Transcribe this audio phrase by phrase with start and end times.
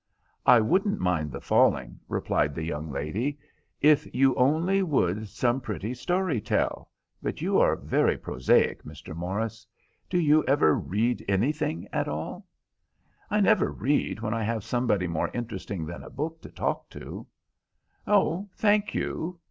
[0.47, 3.37] "I wouldn't mind the falling," replied the young lady,
[3.81, 6.89] "if you only would some pretty story tell;
[7.21, 9.15] but you are very prosaic, Mr.
[9.15, 9.67] Morris.
[10.09, 12.47] Do you ever read anything at all?"
[13.29, 17.27] "I never read when I have somebody more interesting than a book to talk to."
[18.07, 19.39] "Oh, thank you.